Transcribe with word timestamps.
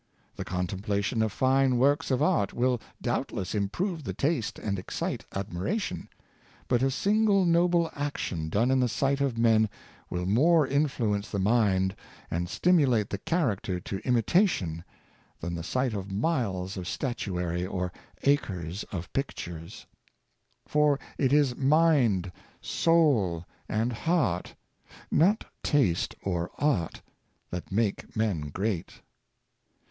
The 0.35 0.43
contemplation 0.43 1.21
of 1.21 1.31
fine 1.31 1.77
works 1.77 2.09
of 2.09 2.23
art 2.23 2.53
will 2.55 2.81
doubtless 3.03 3.53
im 3.53 3.69
prove 3.69 4.03
the 4.03 4.15
taste 4.15 4.57
and 4.57 4.79
excite 4.79 5.25
admiration; 5.35 6.09
but 6.67 6.81
a 6.81 6.89
single 6.89 7.45
noble 7.45 7.91
action 7.93 8.49
done 8.49 8.71
in 8.71 8.79
the 8.79 8.89
sight 8.89 9.21
of 9.21 9.37
men 9.37 9.69
will 10.09 10.25
more 10.25 10.67
influ 10.67 11.15
ence 11.15 11.29
the 11.29 11.37
mind, 11.37 11.95
and 12.31 12.49
stimulate 12.49 13.11
the 13.11 13.19
character 13.19 13.79
to 13.79 13.99
imitation, 13.99 14.83
than 15.39 15.53
the 15.53 15.61
sight 15.61 15.93
of 15.93 16.09
miles 16.11 16.77
of 16.77 16.87
statuary 16.87 17.63
or 17.63 17.91
acres 18.23 18.81
of 18.91 19.13
pictures. 19.13 19.85
For 20.65 20.99
it 21.19 21.31
is 21.31 21.55
mind, 21.55 22.31
soul, 22.59 23.45
and 23.69 23.93
heart— 23.93 24.55
not 25.11 25.45
taste 25.61 26.15
or 26.23 26.49
art— 26.57 27.03
that 27.51 27.71
make 27.71 28.15
men 28.15 28.49
great. 28.49 28.99